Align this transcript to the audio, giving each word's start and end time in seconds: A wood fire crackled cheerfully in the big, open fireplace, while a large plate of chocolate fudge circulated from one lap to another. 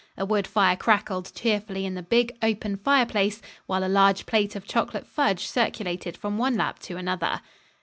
A 0.17 0.25
wood 0.25 0.47
fire 0.47 0.75
crackled 0.75 1.31
cheerfully 1.35 1.85
in 1.85 1.93
the 1.93 2.01
big, 2.01 2.35
open 2.41 2.75
fireplace, 2.75 3.39
while 3.67 3.83
a 3.83 3.87
large 3.87 4.25
plate 4.25 4.55
of 4.55 4.65
chocolate 4.65 5.05
fudge 5.05 5.45
circulated 5.45 6.17
from 6.17 6.39
one 6.39 6.57
lap 6.57 6.79
to 6.79 6.97
another. 6.97 7.43